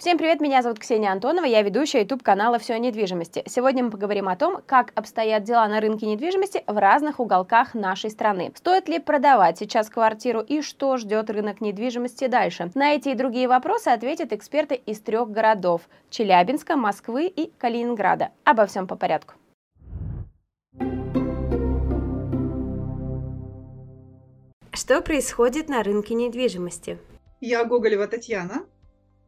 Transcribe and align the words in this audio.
Всем 0.00 0.16
привет, 0.16 0.40
меня 0.40 0.62
зовут 0.62 0.78
Ксения 0.78 1.12
Антонова, 1.12 1.44
я 1.44 1.60
ведущая 1.60 2.00
YouTube 2.00 2.22
канала 2.22 2.58
«Все 2.58 2.72
о 2.72 2.78
недвижимости». 2.78 3.42
Сегодня 3.46 3.84
мы 3.84 3.90
поговорим 3.90 4.30
о 4.30 4.36
том, 4.36 4.62
как 4.64 4.92
обстоят 4.94 5.44
дела 5.44 5.68
на 5.68 5.78
рынке 5.78 6.06
недвижимости 6.06 6.64
в 6.66 6.78
разных 6.78 7.20
уголках 7.20 7.74
нашей 7.74 8.08
страны. 8.08 8.50
Стоит 8.54 8.88
ли 8.88 8.98
продавать 8.98 9.58
сейчас 9.58 9.90
квартиру 9.90 10.40
и 10.40 10.62
что 10.62 10.96
ждет 10.96 11.28
рынок 11.28 11.60
недвижимости 11.60 12.28
дальше? 12.28 12.70
На 12.74 12.94
эти 12.94 13.10
и 13.10 13.14
другие 13.14 13.46
вопросы 13.46 13.88
ответят 13.88 14.32
эксперты 14.32 14.74
из 14.74 15.00
трех 15.00 15.30
городов– 15.30 15.82
Челябинска, 16.08 16.76
Москвы 16.76 17.26
и 17.26 17.52
Калининграда. 17.58 18.30
Обо 18.44 18.64
всем 18.64 18.86
по 18.86 18.96
порядку. 18.96 19.34
Что 24.72 25.02
происходит 25.02 25.68
на 25.68 25.82
рынке 25.82 26.14
недвижимости? 26.14 26.96
Я 27.42 27.66
Гоголева 27.66 28.06
Татьяна, 28.06 28.64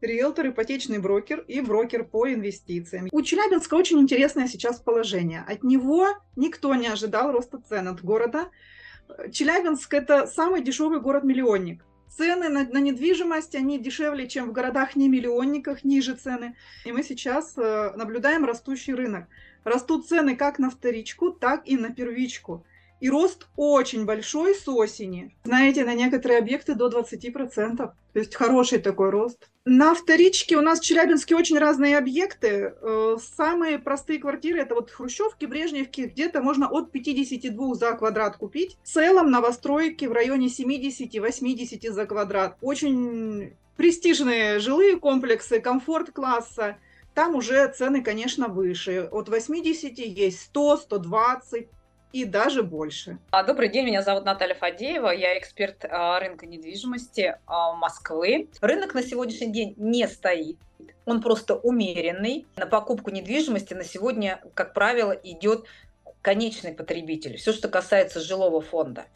риэлтор, 0.03 0.49
ипотечный 0.49 0.99
брокер 0.99 1.45
и 1.49 1.61
брокер 1.61 2.05
по 2.05 2.33
инвестициям. 2.33 3.09
У 3.11 3.23
Челябинска 3.23 3.75
очень 3.75 4.01
интересное 4.01 4.49
сейчас 4.49 4.81
положение. 4.81 5.45
От 5.47 5.63
него 5.63 6.09
никто 6.37 6.75
не 6.75 6.89
ожидал 6.89 7.33
роста 7.33 7.59
цен 7.69 7.89
от 7.89 8.03
города. 8.03 8.51
Челябинск– 9.31 9.93
это 9.95 10.27
самый 10.27 10.63
дешевый 10.63 11.01
город-миллионник. 11.01 11.85
Цены 12.09 12.49
на, 12.49 12.65
на 12.65 12.79
недвижимость, 12.79 13.55
они 13.55 13.79
дешевле, 13.79 14.29
чем 14.29 14.51
в 14.51 14.53
городах 14.53 14.97
не 14.97 15.09
миллионниках, 15.09 15.83
ниже 15.83 16.15
цены. 16.15 16.57
И 16.85 16.93
мы 16.93 17.03
сейчас 17.03 17.57
э, 17.57 17.93
наблюдаем 17.97 18.45
растущий 18.45 18.93
рынок. 18.93 19.29
Растут 19.65 20.07
цены 20.07 20.37
как 20.37 20.59
на 20.59 20.69
вторичку, 20.71 21.31
так 21.31 21.63
и 21.67 21.77
на 21.77 21.91
первичку. 21.91 22.67
И 23.03 23.11
рост 23.11 23.49
очень 23.57 24.05
большой 24.05 24.55
с 24.55 24.69
осени. 24.69 25.35
Знаете, 25.43 25.85
на 25.85 25.93
некоторые 25.93 26.39
объекты 26.39 26.77
до 26.77 26.89
20%. 26.89 27.77
То 27.77 27.95
есть 28.15 28.37
хороший 28.37 28.79
такой 28.79 29.11
рост. 29.11 29.51
На 29.65 29.93
вторичке 29.93 30.57
у 30.57 30.61
нас 30.61 30.79
в 30.79 30.85
Челябинске 30.85 31.35
очень 31.35 31.59
разные 31.59 31.99
объекты. 31.99 32.75
Э, 32.81 33.17
самые 33.37 33.81
простые 33.81 34.21
квартиры 34.21 34.61
это 34.61 34.77
вот 34.77 34.93
Хрущевки, 34.93 35.47
Брежневки, 35.47 36.03
где-то 36.03 36.43
можно 36.43 36.69
от 36.69 36.93
52 36.93 37.75
за 37.75 37.93
квадрат 37.95 38.37
купить. 38.37 38.79
В 38.85 38.89
целом 38.89 39.33
новостройки 39.33 40.05
в 40.05 40.13
районе 40.13 40.47
70-80 40.47 41.91
за 41.91 42.07
квадрат. 42.07 42.57
Очень 42.61 43.55
престижные 43.77 44.61
жилые 44.61 44.97
комплексы, 44.97 45.59
комфорт 45.59 46.13
класса. 46.13 46.77
Там 47.15 47.35
уже 47.35 47.67
цены, 47.67 48.01
конечно, 48.01 48.47
выше. 48.47 49.09
От 49.11 49.29
80 49.29 49.99
есть 49.99 50.41
100, 50.43 50.77
120 50.77 51.69
и 52.13 52.25
даже 52.25 52.63
больше. 52.63 53.19
А, 53.31 53.43
добрый 53.43 53.69
день, 53.69 53.87
меня 53.87 54.03
зовут 54.03 54.25
Наталья 54.25 54.55
Фадеева, 54.55 55.11
я 55.11 55.39
эксперт 55.39 55.85
а, 55.85 56.21
рынка 56.21 56.47
недвижимости 56.47 57.37
а, 57.47 57.73
Москвы. 57.73 58.49
Рынок 58.61 58.95
на 58.95 59.03
сегодняшний 59.03 59.51
день 59.51 59.75
не 59.77 60.07
стоит, 60.07 60.59
он 61.07 61.23
просто 61.23 61.57
умеренный. 61.57 62.47
На 62.57 62.67
покупку 62.67 63.11
недвижимости 63.11 63.75
на 63.75 63.85
сегодня, 63.85 64.43
как 64.55 64.75
правило, 64.75 65.13
идет 65.13 65.67
конечный 66.21 66.73
потребитель, 66.73 67.37
все, 67.37 67.53
что 67.53 67.69
касается 67.69 68.21
жилого 68.21 68.61
фонда. 68.61 69.07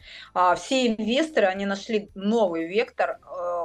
Все 0.57 0.87
инвесторы, 0.87 1.47
они 1.47 1.65
нашли 1.65 2.09
новый 2.15 2.67
вектор, 2.67 3.19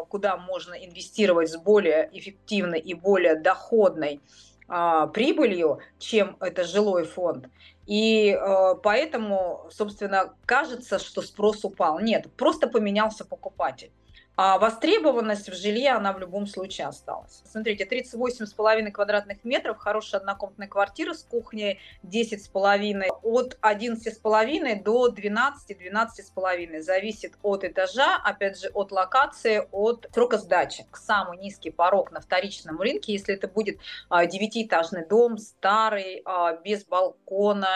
куда 0.08 0.36
можно 0.36 0.74
инвестировать 0.74 1.50
с 1.50 1.56
более 1.56 2.08
эффективной 2.12 2.78
и 2.78 2.94
более 2.94 3.34
доходной 3.34 4.20
прибылью, 4.66 5.80
чем 5.98 6.36
это 6.40 6.64
жилой 6.64 7.04
фонд. 7.04 7.48
И 7.86 8.30
э, 8.30 8.74
поэтому, 8.82 9.66
собственно, 9.70 10.34
кажется, 10.46 10.98
что 10.98 11.20
спрос 11.20 11.64
упал. 11.64 11.98
Нет, 11.98 12.30
просто 12.36 12.68
поменялся 12.68 13.24
покупатель. 13.24 13.90
А 14.34 14.58
востребованность 14.58 15.50
в 15.50 15.54
жилье, 15.54 15.90
она 15.90 16.12
в 16.14 16.18
любом 16.18 16.46
случае 16.46 16.86
осталась. 16.86 17.42
Смотрите, 17.44 17.84
38,5 17.84 18.90
квадратных 18.90 19.44
метров, 19.44 19.76
хорошая 19.76 20.20
однокомнатная 20.22 20.68
квартира 20.68 21.12
с 21.12 21.22
кухней 21.22 21.80
10,5, 22.02 23.08
от 23.22 23.58
11,5 23.60 24.82
до 24.82 25.08
12-12,5. 25.10 26.80
Зависит 26.80 27.34
от 27.42 27.64
этажа, 27.64 28.16
опять 28.24 28.58
же, 28.58 28.68
от 28.68 28.90
локации, 28.90 29.68
от 29.70 30.08
срока 30.14 30.38
сдачи. 30.38 30.86
Самый 30.94 31.36
низкий 31.36 31.70
порог 31.70 32.10
на 32.10 32.20
вторичном 32.20 32.80
рынке, 32.80 33.12
если 33.12 33.34
это 33.34 33.48
будет 33.48 33.80
а, 34.08 34.24
девятиэтажный 34.24 35.06
дом, 35.06 35.36
старый, 35.36 36.22
а, 36.24 36.54
без 36.56 36.84
балкона, 36.84 37.68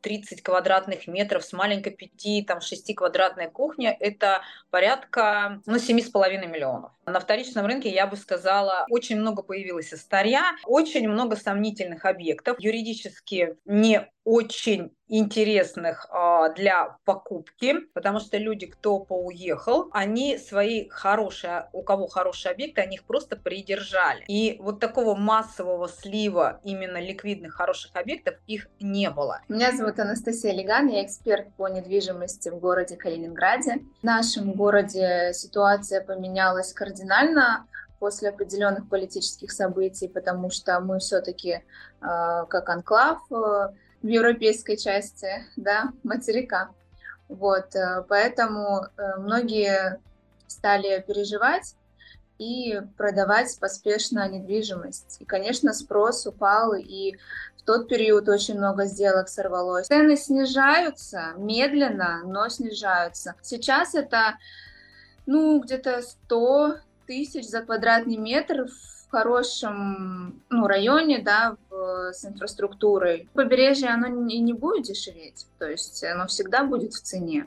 30 0.00 0.42
квадратных 0.42 1.06
метров 1.06 1.44
с 1.44 1.52
маленькой 1.52 1.90
5, 1.90 2.46
там 2.46 2.60
6 2.60 2.94
квадратной 2.94 3.50
кухней, 3.50 3.90
это 3.98 4.42
порядка 4.70 5.60
ну, 5.66 5.76
7,5 5.76 6.46
миллионов. 6.46 6.92
На 7.06 7.20
вторичном 7.20 7.66
рынке, 7.66 7.88
я 7.88 8.06
бы 8.06 8.16
сказала, 8.16 8.86
очень 8.88 9.18
много 9.20 9.42
появилось 9.42 9.90
старья, 9.90 10.56
очень 10.64 11.08
много 11.08 11.36
сомнительных 11.36 12.04
объектов, 12.04 12.56
юридически 12.60 13.56
не 13.64 14.08
очень 14.30 14.94
интересных 15.08 16.06
а, 16.08 16.50
для 16.50 16.96
покупки, 17.04 17.74
потому 17.94 18.20
что 18.20 18.38
люди, 18.38 18.66
кто 18.66 19.00
поуехал, 19.00 19.88
они 19.90 20.38
свои 20.38 20.88
хорошие, 20.88 21.68
у 21.72 21.82
кого 21.82 22.06
хорошие 22.06 22.52
объекты, 22.52 22.80
они 22.80 22.94
их 22.94 23.04
просто 23.04 23.34
придержали. 23.34 24.24
И 24.28 24.56
вот 24.60 24.78
такого 24.78 25.16
массового 25.16 25.88
слива 25.88 26.60
именно 26.62 26.98
ликвидных 26.98 27.54
хороших 27.54 27.96
объектов 27.96 28.36
их 28.46 28.68
не 28.78 29.10
было. 29.10 29.40
Меня 29.48 29.76
зовут 29.76 29.98
Анастасия 29.98 30.52
Леган, 30.52 30.86
я 30.86 31.04
эксперт 31.04 31.52
по 31.56 31.66
недвижимости 31.66 32.50
в 32.50 32.60
городе 32.60 32.96
Калининграде. 32.96 33.80
В 34.00 34.04
нашем 34.04 34.52
городе 34.52 35.32
ситуация 35.34 36.04
поменялась 36.04 36.72
кардинально 36.72 37.66
после 37.98 38.28
определенных 38.28 38.88
политических 38.88 39.50
событий, 39.50 40.06
потому 40.06 40.50
что 40.50 40.78
мы 40.78 41.00
все-таки 41.00 41.50
э, 41.50 41.62
как 42.00 42.68
анклав 42.68 43.18
э, 43.32 43.70
в 44.02 44.06
европейской 44.06 44.76
части, 44.76 45.28
да, 45.56 45.92
материка. 46.02 46.70
Вот, 47.28 47.74
э, 47.76 48.04
поэтому 48.08 48.86
э, 48.96 49.16
многие 49.18 50.00
стали 50.46 51.04
переживать 51.06 51.76
и 52.38 52.80
продавать 52.96 53.56
поспешно 53.60 54.28
недвижимость. 54.28 55.18
И, 55.20 55.24
конечно, 55.24 55.72
спрос 55.74 56.26
упал, 56.26 56.74
и 56.74 57.16
в 57.56 57.62
тот 57.62 57.88
период 57.88 58.28
очень 58.28 58.56
много 58.56 58.86
сделок 58.86 59.28
сорвалось. 59.28 59.86
Цены 59.86 60.16
снижаются 60.16 61.34
медленно, 61.36 62.22
но 62.24 62.48
снижаются. 62.48 63.34
Сейчас 63.42 63.94
это, 63.94 64.38
ну, 65.26 65.60
где-то 65.60 66.02
100 66.02 66.78
тысяч 67.06 67.46
за 67.46 67.60
квадратный 67.60 68.16
метр 68.16 68.68
в 68.68 68.99
хорошем 69.10 70.40
ну, 70.48 70.66
районе, 70.66 71.18
да, 71.18 71.56
в, 71.68 72.12
с 72.12 72.24
инфраструктурой. 72.24 73.28
Побережье, 73.34 73.88
оно 73.88 74.06
не, 74.06 74.38
не 74.38 74.52
будет 74.52 74.84
дешеветь, 74.84 75.46
то 75.58 75.68
есть 75.68 76.02
оно 76.04 76.26
всегда 76.26 76.64
будет 76.64 76.94
в 76.94 77.02
цене. 77.02 77.46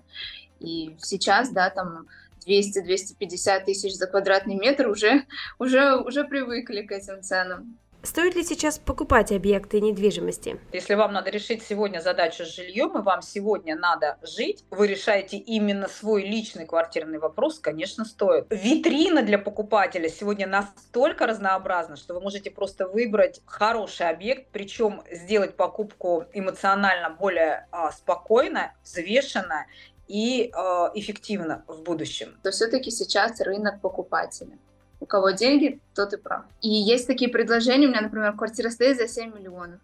И 0.59 0.96
сейчас, 1.00 1.50
да, 1.50 1.69
там 1.69 2.07
200-250 2.47 3.66
тысяч 3.66 3.96
за 3.96 4.07
квадратный 4.07 4.56
метр 4.56 4.88
уже, 4.88 5.25
уже, 5.59 5.96
уже 5.96 6.24
привыкли 6.24 6.81
к 6.81 6.91
этим 6.91 7.22
ценам. 7.22 7.78
Стоит 8.06 8.36
ли 8.36 8.44
сейчас 8.44 8.80
покупать 8.80 9.31
объекты 9.31 9.80
недвижимости? 9.80 10.59
Если 10.74 10.94
вам 10.94 11.14
надо 11.14 11.30
решить 11.30 11.64
сегодня 11.64 12.02
задачу 12.02 12.44
с 12.44 12.53
жильем, 12.53 12.97
и 12.97 13.02
вам 13.02 13.22
сегодня 13.22 13.78
надо 13.78 14.18
жить, 14.22 14.66
вы 14.72 14.88
решаете 14.88 15.38
именно 15.38 15.88
свой 15.88 16.24
личный 16.24 16.66
квартирный 16.66 17.18
вопрос, 17.18 17.59
конечно, 17.59 18.03
стоит. 18.03 18.46
Витрина 18.50 19.22
для 19.22 19.38
покупателя 19.38 20.09
сегодня 20.09 20.47
настолько 20.47 21.25
разнообразна, 21.25 21.96
что 21.96 22.13
вы 22.13 22.19
можете 22.19 22.52
просто 22.52 22.90
выбрать 22.90 23.40
хороший 23.46 24.09
объект, 24.09 24.50
причем 24.52 25.02
сделать 25.09 25.56
покупку 25.56 26.25
эмоционально 26.34 27.09
более 27.09 27.69
а, 27.72 27.94
спокойно, 27.94 28.74
взвешенно 28.84 29.66
и 30.09 30.52
а, 30.53 30.92
эффективно 30.94 31.63
в 31.68 31.84
будущем. 31.84 32.38
То 32.44 32.52
все-таки 32.52 32.92
сейчас 32.92 33.40
рынок 33.40 33.80
покупателя 33.80 34.59
у 35.03 35.06
кого 35.06 35.31
деньги, 35.31 35.80
тот 35.94 36.14
и 36.14 36.18
прав. 36.18 36.46
И 36.62 36.69
есть 36.69 37.08
такие 37.08 37.30
предложения, 37.30 37.88
у 37.88 37.90
меня, 37.90 38.02
например, 38.02 38.33
квартира 38.33 38.69
стоит 38.69 38.98
за 38.98 39.07
7 39.07 39.38
миллионов. 39.38 39.81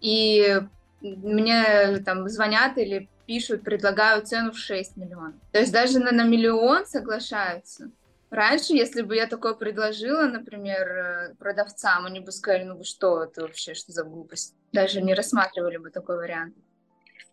И 0.00 0.60
мне 1.02 1.98
там 1.98 2.26
звонят 2.28 2.78
или 2.78 3.08
пишут, 3.26 3.62
предлагают 3.62 4.28
цену 4.28 4.52
в 4.52 4.58
6 4.58 4.96
миллионов. 4.96 5.34
То 5.52 5.58
есть 5.60 5.72
даже 5.72 5.98
на, 5.98 6.10
на 6.10 6.24
миллион 6.24 6.86
соглашаются. 6.86 7.90
Раньше, 8.30 8.72
если 8.72 9.02
бы 9.02 9.14
я 9.14 9.26
такое 9.26 9.54
предложила, 9.54 10.22
например, 10.22 10.88
э, 10.88 11.34
продавцам, 11.38 12.06
они 12.06 12.20
бы 12.20 12.32
сказали, 12.32 12.64
ну 12.64 12.76
вы 12.76 12.84
что, 12.84 13.24
это 13.24 13.42
вообще 13.42 13.74
что 13.74 13.92
за 13.92 14.04
глупость? 14.04 14.54
Даже 14.72 15.02
не 15.02 15.14
рассматривали 15.14 15.76
бы 15.76 15.90
такой 15.90 16.16
вариант. 16.16 16.56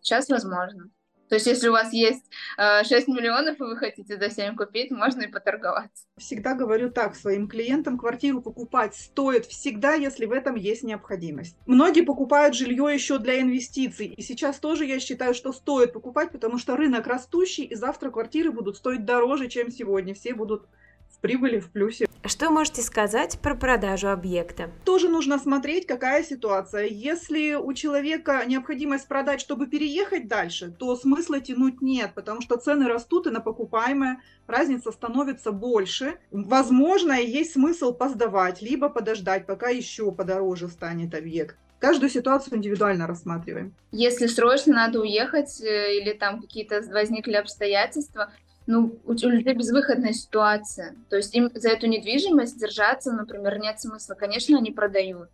Сейчас 0.02 0.28
возможно. 0.28 0.90
То 1.28 1.36
есть, 1.36 1.46
если 1.46 1.68
у 1.68 1.72
вас 1.72 1.92
есть 1.92 2.24
э, 2.58 2.84
6 2.84 3.08
миллионов, 3.08 3.58
и 3.60 3.64
вы 3.64 3.76
хотите 3.76 4.16
за 4.16 4.30
7 4.30 4.56
купить, 4.56 4.90
можно 4.90 5.22
и 5.22 5.26
поторговаться. 5.26 6.04
Всегда 6.18 6.54
говорю 6.54 6.90
так 6.90 7.16
своим 7.16 7.48
клиентам, 7.48 7.98
квартиру 7.98 8.42
покупать 8.42 8.94
стоит 8.94 9.46
всегда, 9.46 9.94
если 9.94 10.26
в 10.26 10.32
этом 10.32 10.54
есть 10.54 10.82
необходимость. 10.82 11.56
Многие 11.66 12.02
покупают 12.02 12.54
жилье 12.54 12.92
еще 12.92 13.18
для 13.18 13.40
инвестиций, 13.40 14.06
и 14.06 14.22
сейчас 14.22 14.58
тоже 14.58 14.84
я 14.84 15.00
считаю, 15.00 15.34
что 15.34 15.52
стоит 15.52 15.92
покупать, 15.92 16.30
потому 16.30 16.58
что 16.58 16.76
рынок 16.76 17.06
растущий, 17.06 17.64
и 17.64 17.74
завтра 17.74 18.10
квартиры 18.10 18.50
будут 18.50 18.76
стоить 18.76 19.04
дороже, 19.04 19.48
чем 19.48 19.70
сегодня. 19.70 20.14
Все 20.14 20.34
будут 20.34 20.66
в 21.10 21.20
прибыли, 21.20 21.58
в 21.58 21.70
плюсе. 21.70 22.06
Что 22.26 22.50
можете 22.50 22.80
сказать 22.80 23.38
про 23.38 23.54
продажу 23.54 24.08
объекта? 24.08 24.70
Тоже 24.86 25.10
нужно 25.10 25.38
смотреть, 25.38 25.86
какая 25.86 26.22
ситуация. 26.22 26.86
Если 26.86 27.52
у 27.52 27.74
человека 27.74 28.42
необходимость 28.46 29.06
продать, 29.08 29.42
чтобы 29.42 29.66
переехать 29.66 30.26
дальше, 30.26 30.70
то 30.70 30.96
смысла 30.96 31.40
тянуть 31.40 31.82
нет, 31.82 32.12
потому 32.14 32.40
что 32.40 32.56
цены 32.56 32.88
растут 32.88 33.26
и 33.26 33.30
на 33.30 33.40
покупаемое 33.40 34.22
разница 34.46 34.90
становится 34.90 35.52
больше. 35.52 36.16
Возможно, 36.30 37.12
есть 37.12 37.52
смысл 37.52 37.92
посдавать, 37.92 38.62
либо 38.62 38.88
подождать, 38.88 39.44
пока 39.44 39.68
еще 39.68 40.10
подороже 40.10 40.68
станет 40.68 41.14
объект. 41.14 41.58
Каждую 41.78 42.08
ситуацию 42.08 42.56
индивидуально 42.56 43.06
рассматриваем. 43.06 43.74
Если 43.92 44.28
срочно 44.28 44.72
надо 44.72 45.02
уехать 45.02 45.60
э, 45.60 45.98
или 45.98 46.14
там 46.14 46.40
какие-то 46.40 46.80
возникли 46.90 47.34
обстоятельства, 47.34 48.32
ну, 48.66 48.98
у 49.04 49.12
людей 49.12 49.54
безвыходная 49.54 50.12
ситуация. 50.12 50.94
То 51.10 51.16
есть 51.16 51.34
им 51.34 51.50
за 51.54 51.70
эту 51.70 51.86
недвижимость 51.86 52.58
держаться, 52.58 53.12
например, 53.12 53.58
нет 53.58 53.80
смысла. 53.80 54.14
Конечно, 54.14 54.56
они 54.56 54.70
продают. 54.70 55.28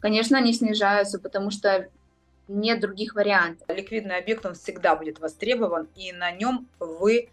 Конечно, 0.00 0.38
они 0.38 0.52
снижаются, 0.52 1.18
потому 1.18 1.50
что 1.50 1.88
нет 2.48 2.80
других 2.80 3.14
вариантов. 3.14 3.68
Ликвидный 3.68 4.16
объект, 4.16 4.44
он 4.46 4.54
всегда 4.54 4.96
будет 4.96 5.20
востребован, 5.20 5.88
и 5.96 6.12
на 6.12 6.32
нем 6.32 6.66
вы 6.80 7.28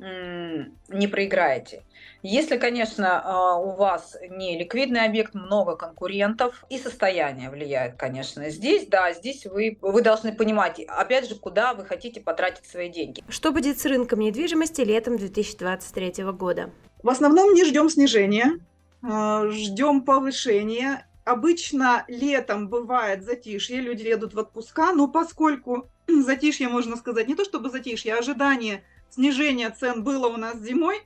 не 0.00 1.06
проиграете. 1.06 1.84
Если, 2.22 2.58
конечно, 2.58 3.20
а, 3.22 3.56
у 3.56 3.76
вас 3.76 4.16
не 4.28 4.58
ликвидный 4.58 5.04
объект, 5.04 5.34
много 5.34 5.76
конкурентов 5.76 6.64
и 6.68 6.78
состояние 6.78 7.50
влияет, 7.50 7.96
конечно. 7.96 8.50
Здесь, 8.50 8.86
да, 8.86 9.12
здесь 9.12 9.46
вы, 9.46 9.78
вы 9.80 10.02
должны 10.02 10.32
понимать, 10.32 10.80
опять 10.80 11.28
же, 11.28 11.34
куда 11.34 11.72
вы 11.74 11.84
хотите 11.84 12.20
потратить 12.20 12.66
свои 12.66 12.90
деньги. 12.90 13.22
Что 13.28 13.52
будет 13.52 13.78
с 13.78 13.86
рынком 13.86 14.20
недвижимости 14.20 14.82
летом 14.82 15.16
2023 15.16 16.24
года? 16.32 16.70
В 17.02 17.08
основном 17.08 17.54
не 17.54 17.64
ждем 17.64 17.88
снижения, 17.88 18.58
а, 19.02 19.46
ждем 19.48 20.02
повышения. 20.02 21.06
Обычно 21.24 22.04
летом 22.08 22.68
бывает 22.68 23.22
затишье, 23.24 23.80
люди 23.80 24.06
едут 24.06 24.34
в 24.34 24.38
отпуска, 24.38 24.92
но 24.92 25.08
поскольку 25.08 25.88
затишье, 26.08 26.68
можно 26.68 26.96
сказать, 26.96 27.28
не 27.28 27.34
то 27.34 27.44
чтобы 27.44 27.70
затишье, 27.70 28.14
а 28.14 28.18
ожидание 28.18 28.82
снижение 29.10 29.70
цен 29.70 30.02
было 30.02 30.28
у 30.28 30.36
нас 30.36 30.58
зимой, 30.58 31.02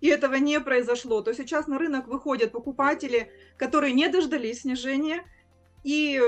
и 0.00 0.08
этого 0.08 0.34
не 0.34 0.60
произошло, 0.60 1.22
то 1.22 1.32
сейчас 1.32 1.66
на 1.66 1.78
рынок 1.78 2.06
выходят 2.06 2.52
покупатели, 2.52 3.30
которые 3.56 3.92
не 3.92 4.08
дождались 4.08 4.60
снижения, 4.62 5.24
и 5.82 6.20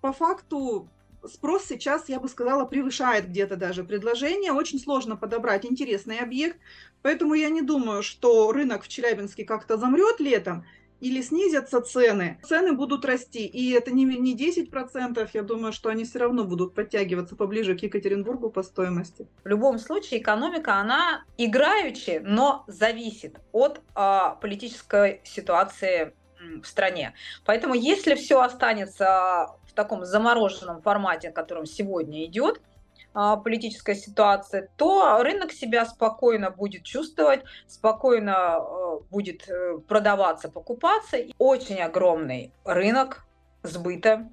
по 0.00 0.12
факту 0.12 0.88
спрос 1.24 1.64
сейчас, 1.66 2.08
я 2.08 2.18
бы 2.18 2.28
сказала, 2.28 2.64
превышает 2.64 3.28
где-то 3.28 3.56
даже 3.56 3.84
предложение. 3.84 4.52
Очень 4.52 4.80
сложно 4.80 5.16
подобрать 5.16 5.64
интересный 5.64 6.18
объект, 6.18 6.58
поэтому 7.02 7.34
я 7.34 7.48
не 7.48 7.62
думаю, 7.62 8.02
что 8.02 8.50
рынок 8.52 8.82
в 8.82 8.88
Челябинске 8.88 9.44
как-то 9.44 9.76
замрет 9.76 10.18
летом 10.18 10.66
или 11.02 11.20
снизятся 11.20 11.80
цены, 11.80 12.38
цены 12.44 12.72
будут 12.74 13.04
расти. 13.04 13.44
И 13.44 13.72
это 13.72 13.90
не, 13.90 14.04
не 14.04 14.36
10%, 14.36 15.28
я 15.34 15.42
думаю, 15.42 15.72
что 15.72 15.88
они 15.88 16.04
все 16.04 16.20
равно 16.20 16.44
будут 16.44 16.74
подтягиваться 16.74 17.34
поближе 17.34 17.76
к 17.76 17.82
Екатеринбургу 17.82 18.50
по 18.50 18.62
стоимости. 18.62 19.26
В 19.42 19.48
любом 19.48 19.80
случае 19.80 20.20
экономика, 20.20 20.74
она 20.74 21.24
играющая, 21.38 22.20
но 22.20 22.64
зависит 22.68 23.40
от 23.50 23.80
а, 23.94 24.36
политической 24.36 25.20
ситуации 25.24 26.14
в 26.62 26.66
стране. 26.66 27.14
Поэтому 27.44 27.74
если 27.74 28.14
все 28.14 28.40
останется 28.40 29.48
в 29.64 29.74
таком 29.74 30.04
замороженном 30.04 30.82
формате, 30.82 31.30
в 31.30 31.34
котором 31.34 31.66
сегодня 31.66 32.24
идет, 32.26 32.60
а, 32.60 32.71
политическая 33.12 33.94
ситуация, 33.94 34.68
то 34.76 35.22
рынок 35.22 35.52
себя 35.52 35.84
спокойно 35.86 36.50
будет 36.50 36.84
чувствовать, 36.84 37.42
спокойно 37.66 38.56
а, 38.56 38.98
будет 39.10 39.48
э, 39.48 39.78
продаваться, 39.86 40.48
покупаться. 40.48 41.18
Очень 41.38 41.80
огромный 41.80 42.52
рынок 42.64 43.24
сбыта 43.62 44.28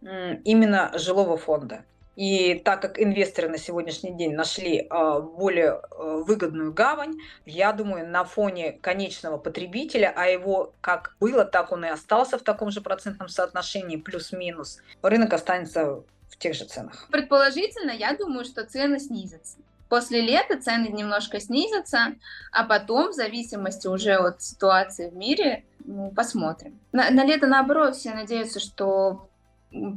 именно 0.00 0.90
жилого 0.94 1.36
фонда. 1.36 1.84
И 2.16 2.54
так 2.64 2.82
как 2.82 3.00
инвесторы 3.00 3.48
на 3.48 3.58
сегодняшний 3.58 4.12
день 4.12 4.34
нашли 4.34 4.86
а, 4.90 5.20
более 5.20 5.80
выгодную 5.98 6.72
гавань, 6.72 7.16
я 7.46 7.72
думаю, 7.72 8.08
на 8.08 8.24
фоне 8.24 8.72
конечного 8.72 9.38
потребителя, 9.38 10.12
а 10.14 10.26
его 10.26 10.72
как 10.80 11.16
было, 11.20 11.44
так 11.44 11.72
он 11.72 11.84
и 11.84 11.88
остался 11.88 12.38
в 12.38 12.42
таком 12.42 12.70
же 12.70 12.80
процентном 12.80 13.28
соотношении, 13.28 13.96
плюс-минус, 13.96 14.80
рынок 15.02 15.32
останется 15.32 16.02
в 16.30 16.38
тех 16.38 16.54
же 16.54 16.64
ценах? 16.64 17.08
Предположительно, 17.10 17.90
я 17.90 18.14
думаю, 18.14 18.44
что 18.44 18.64
цены 18.64 18.98
снизятся. 18.98 19.58
После 19.88 20.20
лета 20.20 20.56
цены 20.60 20.86
немножко 20.86 21.40
снизятся, 21.40 22.14
а 22.52 22.64
потом, 22.64 23.10
в 23.10 23.14
зависимости 23.14 23.88
уже 23.88 24.14
от 24.14 24.40
ситуации 24.40 25.10
в 25.10 25.16
мире, 25.16 25.64
ну, 25.84 26.12
посмотрим. 26.14 26.78
На, 26.92 27.10
на 27.10 27.24
лето, 27.24 27.48
наоборот, 27.48 27.96
все 27.96 28.14
надеются, 28.14 28.60
что 28.60 29.28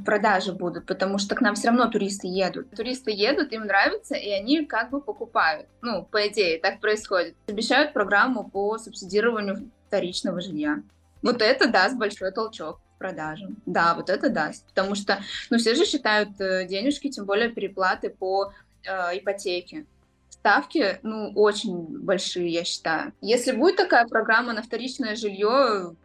продажи 0.06 0.52
будут, 0.52 0.88
потому 0.88 1.20
что 1.20 1.36
к 1.36 1.42
нам 1.42 1.54
все 1.56 1.68
равно 1.68 1.90
туристы 1.90 2.28
едут. 2.28 2.72
Туристы 2.72 3.12
едут, 3.12 3.54
им 3.54 3.66
нравится, 3.66 4.16
и 4.16 4.30
они 4.30 4.66
как 4.66 4.90
бы 4.90 5.00
покупают. 5.00 5.68
Ну, 5.82 6.04
по 6.04 6.28
идее, 6.28 6.60
так 6.60 6.80
происходит. 6.80 7.36
Обещают 7.48 7.94
программу 7.94 8.50
по 8.50 8.78
субсидированию 8.80 9.70
вторичного 9.88 10.42
жилья. 10.42 10.82
Вот 11.22 11.42
это 11.42 11.68
даст 11.70 11.98
большой 11.98 12.32
толчок 12.32 12.80
продажам. 13.04 13.58
Да, 13.66 13.96
вот 13.96 14.10
это 14.10 14.30
даст. 14.30 14.66
Потому 14.68 14.96
что, 14.96 15.20
ну, 15.50 15.58
все 15.58 15.76
же 15.76 15.86
считают 15.86 16.40
э, 16.40 16.66
денежки, 16.66 17.10
тем 17.10 17.26
более 17.26 17.50
переплаты 17.50 18.10
по 18.10 18.54
э, 18.86 19.18
ипотеке. 19.18 19.86
Ставки, 20.30 21.00
ну, 21.04 21.34
очень 21.36 22.00
большие, 22.00 22.48
я 22.48 22.64
считаю. 22.64 23.12
Если 23.20 23.52
будет 23.52 23.76
такая 23.76 24.08
программа 24.08 24.54
на 24.54 24.62
вторичное 24.62 25.18
жилье, 25.18 25.96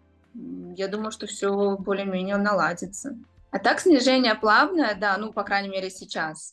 я 0.77 0.89
думаю, 0.89 1.13
что 1.13 1.29
все 1.29 1.77
более-менее 1.77 2.37
наладится. 2.37 3.17
А 3.53 3.59
так 3.61 3.81
снижение 3.81 4.35
плавное, 4.35 4.97
да, 4.97 5.17
ну, 5.19 5.33
по 5.33 5.45
крайней 5.45 5.69
мере, 5.69 5.91
сейчас. 5.91 6.53